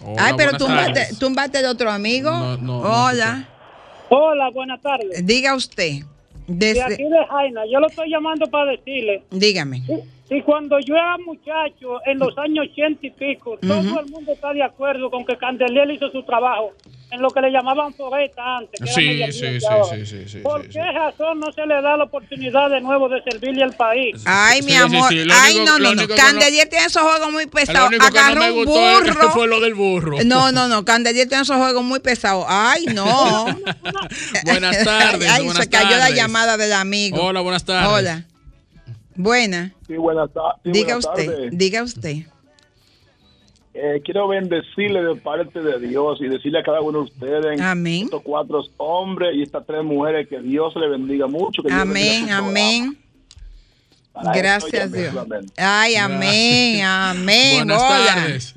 [0.00, 1.18] Hola, Ay, pero tardes.
[1.18, 2.30] túmbate de otro amigo.
[2.30, 3.48] No, no, no Hola.
[4.10, 5.26] Hola, buenas tardes.
[5.26, 6.02] Diga usted.
[6.46, 9.82] De aquí Desde, de Jaina, yo lo estoy llamando para decirle, dígame.
[10.28, 14.54] si cuando yo era muchacho, en los años ochenta y pico, todo el mundo está
[14.54, 16.72] de acuerdo con que Candeliel hizo su trabajo
[17.10, 18.78] en lo que le llamaban foresta antes.
[18.80, 20.94] que era Sí, medio sí, sí, sí, sí, sí, ¿Por sí, qué sí.
[20.94, 24.20] razón no se le da la oportunidad de nuevo de servirle al país?
[24.26, 25.10] Ay, Sí, mi sí, amor.
[25.32, 26.08] Ay, único- no, no, no.
[26.14, 27.90] Candelier tiene esos juegos muy pesados.
[27.90, 29.30] no Agarró me un burro.
[29.32, 30.18] fue lo del burro.
[30.24, 30.84] No, no, no.
[30.84, 32.44] Candelier tiene esos juegos muy pesados.
[32.48, 33.46] Ay, no.
[34.44, 35.30] Buenas tardes.
[35.30, 36.16] Ay, buenas se cayó la tardes.
[36.16, 37.22] llamada del amigo.
[37.22, 37.88] Hola, buenas tardes.
[37.90, 38.24] Hola.
[39.14, 39.72] Buena.
[39.86, 41.26] Sí, buenas, ta- sí, Diga buenas usted.
[41.26, 41.50] tardes.
[41.52, 42.16] Diga usted.
[43.80, 48.04] Eh, quiero bendecirle de parte de Dios y decirle a cada uno de ustedes, Amén.
[48.04, 51.62] estos cuatro hombres y estas tres mujeres, que Dios le bendiga mucho.
[51.62, 51.94] Que Amén,
[52.26, 52.98] bendiga amén.
[54.34, 55.14] Gracias, Dios.
[55.56, 57.58] Ay, amén, amén.
[57.66, 58.14] Buenas Hola.
[58.14, 58.54] tardes.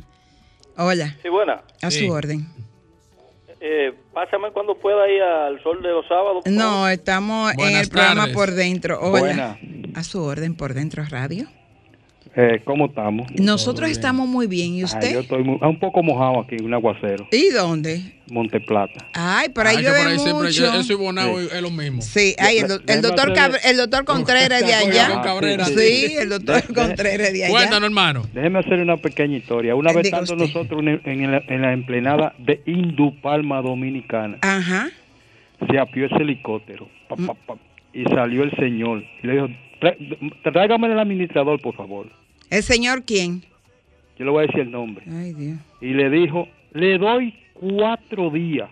[0.78, 1.62] Hola, Sí, buena.
[1.84, 2.08] a Sí.
[2.08, 2.48] su orden.
[3.60, 6.44] Eh, pásame cuando pueda ir al sol de los sábados.
[6.48, 9.00] No, estamos en el programa por dentro.
[9.00, 9.20] Hola.
[9.20, 9.60] Buena.
[9.94, 11.48] A su orden, por dentro radio.
[12.34, 13.30] Eh, ¿Cómo estamos?
[13.38, 14.74] Nosotros estamos muy bien.
[14.76, 15.14] ¿Y Ah, usted?
[15.14, 18.02] yo estoy mu- un poco mojado aquí, un aguacero, ¿Y dónde?
[18.32, 19.06] Monteplata.
[19.14, 20.74] Ay, por ahí Ay, llueve por ahí siempre- mucho.
[20.80, 22.02] Eso y Bonao es lo mismo.
[22.02, 25.22] Sí, ay, el, el doctor hacerle- Cab- el doctor Contreras de allá.
[25.22, 25.66] Cabrera.
[25.66, 27.50] Sí, el doctor Contreras de allá.
[27.54, 28.22] Cuéntanos, hermano.
[28.34, 29.76] Déjeme hacer una pequeña historia.
[29.76, 30.46] Una Eh, vez estando usted.
[30.48, 34.88] nosotros en, en la, en la emplenada de Indu Palma Dominicana, Ajá.
[35.70, 37.26] se apió ese helicóptero pa, Mm.
[37.26, 37.56] pa, pa,
[37.94, 39.48] y salió el señor y le dijo,
[39.82, 39.98] "Trá-
[40.54, 42.08] tráigame el administrador, por favor.
[42.52, 43.42] ¿El señor quién?
[44.20, 45.04] Yo le voy a decir el nombre.
[45.10, 45.58] Ay, Dios.
[45.80, 48.70] Y le dijo, le doy cuatro días.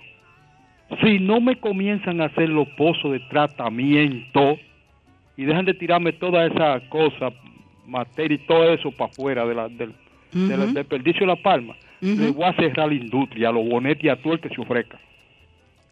[1.02, 4.58] Si no me comienzan a hacer los pozos de tratamiento
[5.38, 7.32] y dejan de tirarme toda esa cosa,
[7.88, 9.94] materia y todo eso para afuera de la, del,
[10.34, 12.16] del desperdicio de la palma, Ujú.
[12.16, 14.60] le voy a cerrar la industria, a los bonetes y a todo el que se
[14.62, 15.00] ofrezca.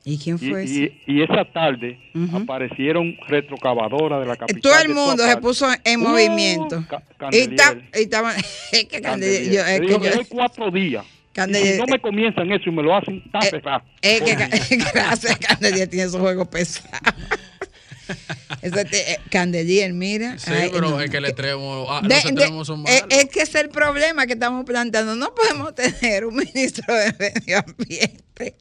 [0.09, 0.73] ¿Y quién Y, fue ese?
[0.73, 1.99] y- y esa tarde
[2.33, 4.61] aparecieron retrocavadoras de la capital.
[4.61, 6.81] Todo el mundo se puso en Uh, movimiento.
[6.89, 7.55] Ca- Y Candelier.
[7.57, 8.33] ta- y estaba,
[8.71, 11.03] es que Candelier, yo- es Le que yo- le cuatro días.
[11.05, 13.83] Y Candelier- si no me comienzan eso y me lo hacen, está Eh, cerrado.
[14.01, 14.21] es
[14.69, 16.89] que gracias, Candelier tiene esos juegos pesados.
[18.61, 20.39] Ese te- eh, Candelier, mira.
[20.39, 21.01] Sí, ay, pero no.
[21.01, 23.07] es que el extremo, ah, De- los de- extremos son es, malos.
[23.09, 25.15] es que es el problema que estamos planteando.
[25.17, 28.55] No podemos tener un ministro de medio ambiente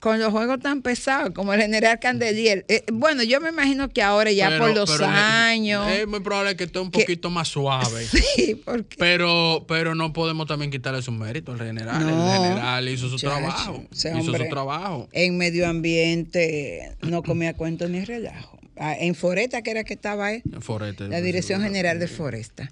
[0.00, 2.64] con los juegos tan pesados como el general Candelier.
[2.68, 5.88] Eh, bueno, yo me imagino que ahora ya Pero- por los es- años.
[5.90, 8.06] Es muy probable que esté un que- poquito más suave.
[8.36, 8.96] Sí, porque.
[8.98, 12.00] Pero, pero no podemos también quitarle su mérito al general.
[12.06, 13.84] No, el general hizo su trabajo.
[13.92, 15.08] hizo hombre su trabajo.
[15.12, 18.58] En medio ambiente no comía cuento ni relajo.
[18.76, 21.08] Ah, En Foresta, que era que estaba él, Forete.
[21.08, 22.70] la Dirección General de Foresta.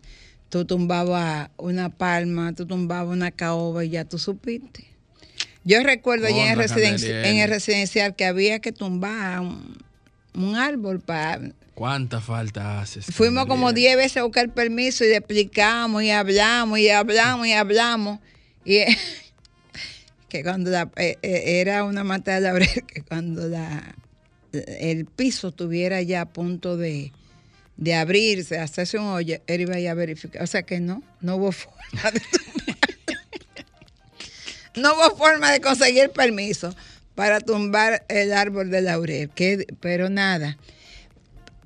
[0.48, 4.84] Tú tumbabas una palma, tú tumbabas una caoba y ya tú supiste.
[5.66, 6.58] Yo recuerdo allá en
[7.26, 9.76] en el residencial que había que tumbar un,
[10.34, 11.40] un árbol para...
[11.74, 13.04] ¿Cuánta falta haces?
[13.06, 18.20] Fuimos como 10 veces a buscar permiso y explicamos y hablamos y hablamos y hablamos.
[18.64, 18.78] Y
[20.28, 23.94] que cuando la- eh, eh, era una mata de laurel, que cuando la,
[24.52, 27.12] el piso estuviera ya a punto de,
[27.76, 30.42] de abrirse, hacerse un hoyo, él iba a ir a verificar.
[30.42, 32.20] O sea que no, no hubo forma de
[34.76, 36.74] no hubo forma de conseguir permiso
[37.14, 40.56] para tumbar el árbol de laurel, que, pero nada.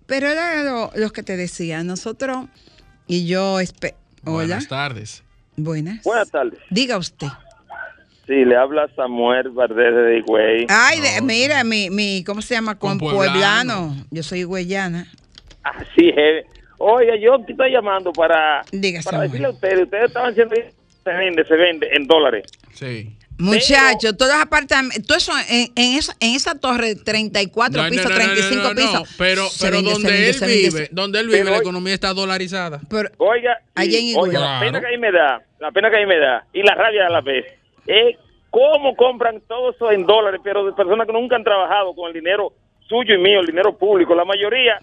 [0.06, 2.46] Pero era lo, lo que te decía, nosotros
[3.06, 3.64] y yo, hola,
[4.22, 5.22] Buenas tardes.
[5.56, 6.58] buenas, Buenas tardes.
[6.70, 7.28] diga usted.
[8.26, 10.66] Sí, le habla Samuel Valdés de Higüey.
[10.68, 12.78] Ay, de- mira, mi, mi, ¿cómo se llama?
[12.78, 13.88] Con Con pueblano.
[13.88, 14.06] pueblano.
[14.12, 15.08] Yo soy huellana.
[15.64, 16.46] Así es.
[16.78, 19.30] Oiga, yo te estoy llamando para, Diga, para Samuel.
[19.30, 20.54] decirle a ustedes, ustedes estaban diciendo
[21.04, 22.44] se vende, se vende en dólares.
[22.72, 23.16] Sí.
[23.38, 28.04] Muchachos, todos los apartamentos, todo eso en, en esa, en esa torre, 34 No, pisos,
[28.04, 29.14] no, no, 35 no, no, pisos.
[29.16, 32.12] Pero, pero vende, donde vende, él vende, vive, donde él vive, Pero la economía está
[32.12, 32.80] dolarizada.
[33.16, 36.44] Oiga, y- oiga, la pena que ahí me da, la pena que ahí me da,
[36.52, 37.46] y la rabia a la vez,
[37.86, 38.16] es
[38.50, 42.12] cómo compran todo eso en dólares, pero de personas que nunca han trabajado con el
[42.12, 42.52] dinero
[42.88, 44.14] suyo y mío, el dinero público.
[44.14, 44.80] La mayoría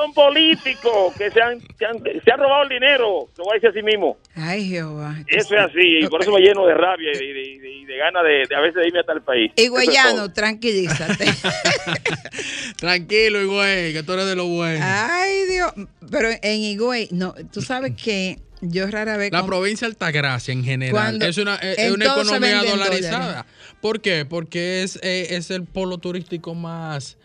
[0.00, 3.54] son políticos que se han, se han, se han robado el dinero, lo voy a
[3.54, 4.16] decir así mismo.
[4.34, 5.16] Ay, Jehová.
[5.26, 7.96] Eso es así, y por eso me lleno de rabia y de, de- de- de
[7.96, 9.50] ganas de, de a veces irme hasta el país.
[9.56, 11.24] Y Eso es Guayano, tranquilízate.
[12.76, 14.84] Tranquilo, güey, que tú eres de lo bueno.
[14.86, 15.72] Ay, Dios.
[16.10, 19.32] Pero en Higüey, no, tú sabes que yo rara vez.
[19.32, 23.26] La provincia de Altagracia en general Cuando- es una, es una economía dolarizada.
[23.26, 23.52] dólares.
[23.80, 24.24] ¿Por qué?
[24.24, 27.16] Porque es, eh, es el polo turístico más...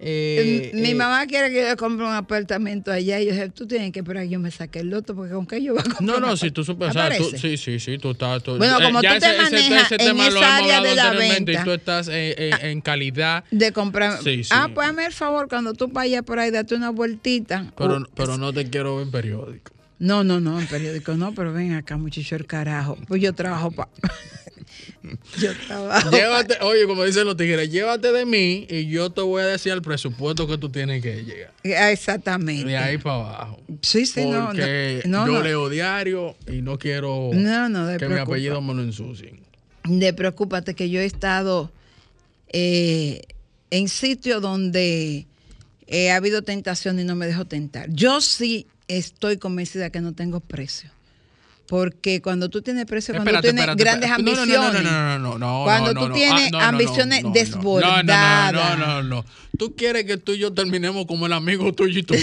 [0.00, 3.66] eh, Mi eh, mamá quiere que yo compre un apartamento allá y yo dije, tú
[3.66, 5.82] tienes que esperar que yo me saque el loto porque con qué yo voy a
[5.84, 6.74] comprar No, no, si tú sea,
[7.18, 8.42] tú- sí, sí, sí, tú estás...
[8.42, 11.52] tú- Bueno, eh, como tú te ese- manejas ese en esa área de la venta.
[11.52, 14.22] Y tú estás eh, eh, en calidad, de comprar.
[14.22, 14.50] Sí, sí.
[14.52, 17.72] Ah, pues hazme el favor, cuando tú vayas por ahí, date una vueltita.
[17.76, 19.72] pero, O- pero no te quiero ver en periódico.
[20.00, 22.96] No, no, no, en periódico no, pero ven acá, muchacho, el carajo.
[23.08, 23.90] Pues yo trabajo para.
[25.40, 26.10] yo trabajo.
[26.12, 29.72] Llévate, oye, como dicen los tigres, llévate de mí y yo te voy a decir
[29.72, 31.52] el presupuesto que tú tienes que llegar.
[31.78, 32.64] Ah, Exactamente.
[32.68, 33.60] De ahí para abajo.
[33.82, 35.42] Sí, sí, no, Porque no, yo no.
[35.42, 39.40] leo diario y no quiero No, no, que mi apellido me lo ensucien.
[39.84, 41.70] De preocúpate que yo he estado
[42.48, 43.22] eh,
[43.70, 45.26] en sitios donde
[45.86, 47.88] eh, ha habido tentación y no me dejo tentar.
[47.90, 50.90] Yo sí estoy convencida que no tengo precio.
[51.68, 54.46] Porque cuando tú tienes precio, cuando Espérate, tú tienes espérate, grandes espérate.
[54.46, 54.82] No, no, ambiciones.
[54.90, 55.64] No, no, no, no, no, no.
[55.64, 58.52] Cuando no, tú tienes Ah, ambiciones desbordadas.
[58.54, 59.24] No, no, no, no.
[59.58, 62.14] Tú quieres que tú y yo terminemos como el amigo tuyo y tú.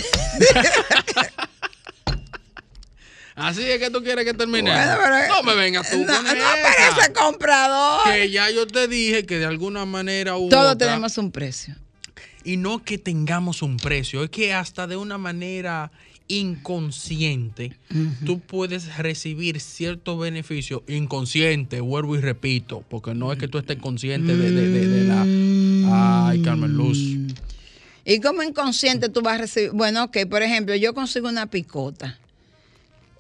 [3.36, 4.32] Así es que tú quieres que.
[4.32, 7.12] Bueno, pero- no me vengas tú No, con no esa.
[7.14, 8.04] comprador.
[8.06, 11.76] Que ya yo te dije que de alguna manera u Todos otra- tenemos un precio.
[12.46, 15.91] y no que tengamos un precio, es que hasta de una manera
[16.28, 17.78] inconsciente
[18.26, 23.78] tú puedes recibir ciertos beneficios inconsciente, vuelvo y repito, porque no es que tú estés
[23.78, 25.28] consciente de, de- de- de la...
[25.84, 27.18] Ay, Carmen Luz.
[28.06, 29.72] Y como inconsciente tú vas a recibir.
[29.72, 32.18] Bueno, ok, por ejemplo, yo consigo una picota.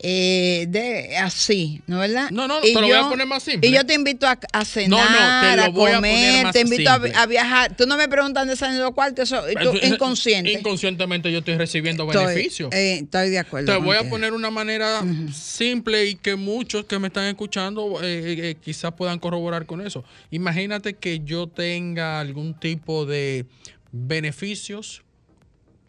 [0.07, 2.29] Eh, de así, ¿no verdad?
[2.29, 3.67] No, no, Y te lo voy a yo- poner más simple.
[3.67, 6.13] Y yo te invito a, a cenar, No, no, te lo a voy a comer,
[6.15, 7.75] poner más te invito a, a viajar.
[7.75, 10.51] Tú no me preguntas dónde salen los cuartos, eso, tú Entonces, inconsciente.
[10.51, 12.71] Inconscientemente yo estoy recibiendo Estoy- beneficios.
[12.71, 13.73] eh, estoy de acuerdo.
[13.73, 15.01] Te voy a poner una manera
[15.33, 20.03] simple y que muchos que me están escuchando eh, eh, quizás puedan corroborar con eso.
[20.29, 23.45] Imagínate que yo tenga algún tipo de
[23.91, 25.01] beneficios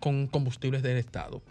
[0.01, 1.43] con combustibles del Estado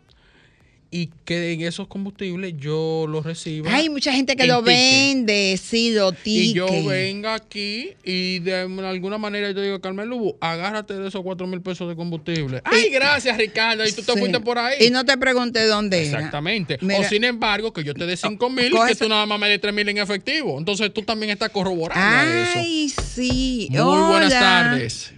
[0.92, 3.74] y que en esos combustibles yo los reciba.
[3.74, 4.66] Hay mucha gente que lo ticket.
[4.78, 10.08] vende, sí, lo Y yo venga aquí y de alguna manera yo te digo, Carmen
[10.08, 12.62] Lugo, agárrate de esos cuatro mil pesos de combustible.
[12.64, 13.84] Ay, gracias, Ricardo.
[13.86, 14.20] Y tú te Sí.
[14.20, 14.86] fuiste por ahí.
[14.88, 16.18] Y no te pregunté dónde era.
[16.20, 16.78] Exactamente.
[16.82, 17.00] Mira.
[17.00, 19.50] o sin embargo, que yo te dé cinco mil, coge que tú nada más me
[19.50, 20.58] des tres mil en efectivo.
[20.58, 22.60] Entonces tú también estás corroborando a eso.
[22.60, 23.68] Ay, sí.
[23.72, 25.14] Muy buenas tardes.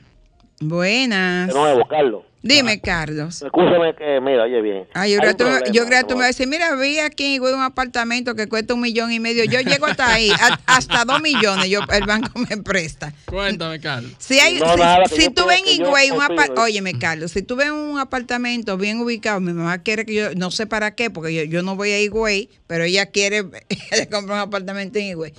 [0.59, 1.47] Buenas.
[1.49, 2.23] De nuevo, Carlos.
[2.47, 3.41] Dime, Carlos.
[3.41, 4.85] Escúchame que, mira, oye bien.
[4.93, 6.17] Ay, yo creo un que tú me- problema, yo creo que tú me amor.
[6.17, 9.19] vas a decir, mira, vi aquí en Higüey un apartamento que cuesta un millón y
[9.19, 9.43] medio.
[9.45, 13.13] Yo llego hasta ahí, a- hasta dos millones, yo, el banco me presta.
[13.25, 14.11] Cuéntame, Carlos.
[14.17, 17.41] Si, hay, No, si, nada, si tú ves en Higüey un apartamento, óyeme, Carlos, si
[17.41, 21.09] tú ves un apartamento bien ubicado, mi mamá quiere que yo, no sé para qué,
[21.09, 23.43] porque yo, yo no voy a Higüey, pero ella quiere
[23.91, 25.33] le comprar un apartamento en Higüey.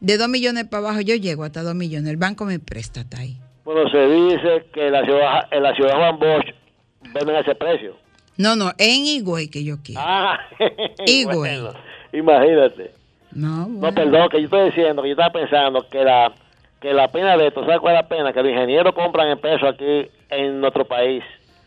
[0.00, 2.08] De dos millones para abajo, yo llego hasta dos millones.
[2.10, 3.36] El banco me presta hasta ahí.
[3.68, 6.54] Bueno, se dice que en la ciudad, en la ciudad Juan Bosch
[7.12, 7.98] venden a ese precio.
[8.38, 10.00] No, no, en Higüey que yo quiero.
[10.02, 10.38] Ah,
[11.06, 11.36] Higüey.
[11.36, 11.74] bueno,
[12.14, 12.92] imagínate.
[13.32, 16.32] No, No, perdón, que yo estoy diciendo que yo estaba pensando que la
[16.80, 18.32] que la pena de esto, ¿sabes cuál es la pena?
[18.32, 21.22] Que los ingenieros compran en pesos aquí en nuestro país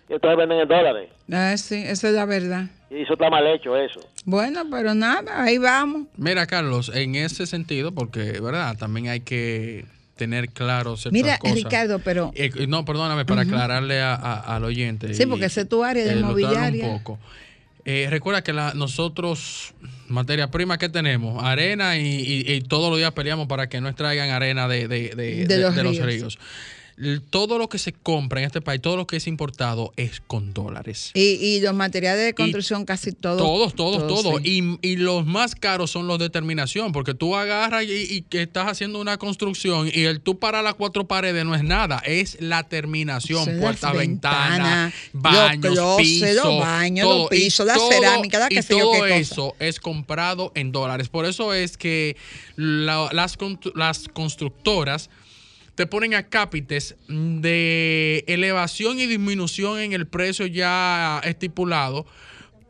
[0.09, 1.07] y entonces venden en dólares.
[1.31, 2.63] Ah, sí, eso es la verdad.
[2.89, 3.99] Y eso está mal hecho, eso.
[4.25, 6.07] Bueno, pero nada, ahí vamos.
[6.17, 8.75] Mira, Carlos, en ese sentido, porque, ¿verdad?
[8.75, 9.85] También hay que
[10.21, 11.55] tener claro ciertas Mira, cosas.
[11.55, 15.15] Ricardo, pero Eh, no, perdóname, para aclararle a- a- al oyente.
[15.15, 16.85] Sí, y, porque esa es tu área de eh, mobiliaria.
[16.85, 17.17] un poco.
[17.85, 19.73] Eh, recuerda que la- nosotros,
[20.07, 22.05] materia prima que tenemos, arena y,
[22.45, 25.45] y- y todos los días peleamos para que no traigan arena de, de- de- De
[25.47, 26.37] de- los de los ríos.
[27.29, 30.53] Todo lo que se compra en este país, todo lo que es importado es con
[30.53, 31.11] dólares.
[31.13, 33.37] y, y los materiales de construcción casi todos.
[33.39, 34.41] Todos, todos, todos.
[34.43, 34.77] sí.
[34.81, 38.67] Y, y los más caros son los de terminación, porque tú agarras y, que estás
[38.67, 42.63] haciendo una construcción y el tú para las cuatro paredes no es nada, es la
[42.67, 47.27] terminación, puerta, ventana, baños, los pisos, los baños, los todo.
[47.31, 49.15] Y pisos, la cerámica, la y qué sé yo todo qué cosa.
[49.15, 51.09] eso es comprado en dólares.
[51.09, 52.15] Por eso es que
[52.55, 53.37] la- las,
[53.75, 55.09] las constructoras
[55.81, 62.05] te ponen a cápites de elevación y disminución en el precio ya estipulado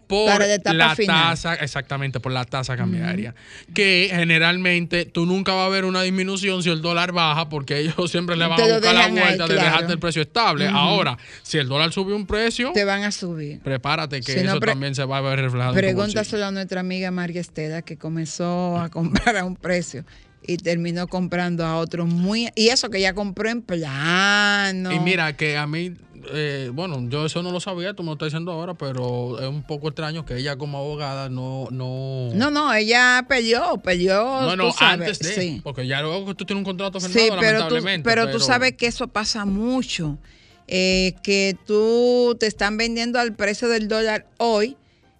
[0.08, 0.40] por
[0.74, 3.36] la tasa, exactamente, por la tasa cambiaria.
[3.74, 8.10] Que generalmente tú nunca vas a ver una disminución si el dólar baja, porque ellos
[8.10, 9.62] siempre le van Te a buscar la ahí, vuelta de claro.
[9.70, 10.68] dejarte el precio estable.
[10.70, 13.60] Ahora, si el dólar sube un precio, Te van a subir.
[13.60, 15.74] prepárate que Si no, eso pre- también se va a ver reflejado.
[15.74, 20.06] Pregúntaselo a nuestra amiga María Estela, que comenzó a comprar a un precio
[20.46, 22.50] y terminó comprando a otro muy.
[22.56, 24.92] Y eso que ya compró en plano.
[24.92, 25.94] Y mira, que a mí,
[26.34, 29.48] eh, bueno, yo eso no lo sabía, tú me lo estás diciendo ahora, pero es
[29.48, 31.68] un poco extraño que ella como abogada no...
[31.72, 34.42] No, No, no, ella peleó, peleó.
[34.42, 35.62] no, no, antes de, Sí.
[35.64, 38.10] porque ya luego que tú tienes un contrato firmado, Sí, pero tú, lamentablemente.
[38.10, 40.18] pero tú sabes que eso pasa mucho.
[40.74, 44.78] eh, que tú te están vendiendo al precio del dólar hoy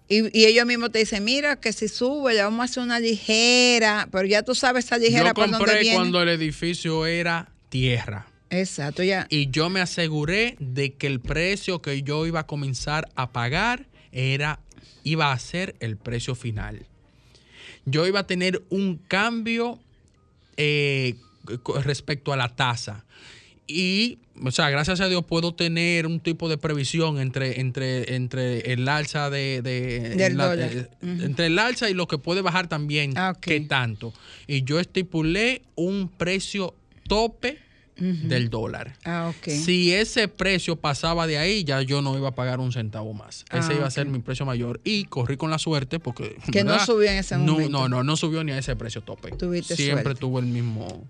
[0.08, 3.00] y, y ellos mismos te dicen, mira, que si sube, le vamos a hacer una
[3.00, 5.96] ligera, pero ya tú sabes esa ligera Yo por dónde compré viene.
[5.96, 8.26] cuando el edificio era tierra.
[8.50, 9.26] Exacto, ya.
[9.30, 13.86] Y yo me aseguré de que el precio que yo iba a comenzar a pagar
[14.12, 14.60] era
[15.04, 16.86] iba a ser el precio final.
[17.86, 19.80] Yo iba a tener un cambio
[20.56, 21.14] eh,
[21.82, 23.04] respecto a la tasa.
[23.72, 28.72] Y, o sea, gracias a Dios puedo tener un tipo de previsión entre, entre, entre
[28.72, 30.70] el alza de, de- Del la- dólar.
[30.72, 34.12] eh, entre el alza y lo que puede bajar también, Ah, qué tanto.
[34.46, 36.74] Y yo estipulé un precio
[37.08, 37.58] tope
[37.96, 38.96] del dólar.
[39.04, 39.48] Ah, ok.
[39.50, 43.44] Si ese precio pasaba de ahí, ya yo no iba a pagar un centavo más.
[43.52, 44.80] Ese Ah, iba a ser mi precio mayor.
[44.82, 46.36] Y corrí con la suerte porque.
[46.50, 47.70] Que no subió en ese No, momento.
[47.70, 49.30] No, no, no subió ni a ese precio tope.
[49.32, 50.20] Tuviste Siempre suerte.
[50.20, 51.06] tuvo el mismo.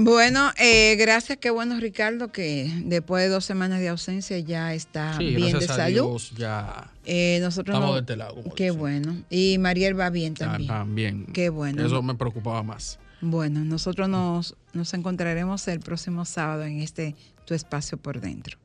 [0.00, 5.18] Bueno, eh, gracias, qué bueno Ricardo, que después de dos semanas de ausencia ya está
[5.18, 5.92] Sí, bien de salud.
[5.92, 8.36] Dios ya Eh, nosotros estamos no- de este lado.
[8.54, 9.16] Qué bueno.
[9.28, 10.68] Y Mariel va bien Ah, también.
[10.68, 11.26] también.
[11.32, 11.84] Qué bueno.
[11.84, 13.00] Eso me preocupaba más.
[13.20, 18.56] Bueno, nosotros nos, nos encontraremos el próximo sábado en este tu espacio por dentro.